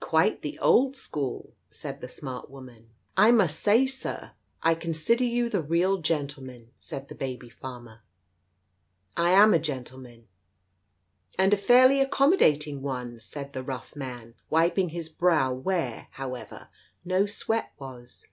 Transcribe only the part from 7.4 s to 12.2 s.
farmer. "lama gentleman." "And a fairly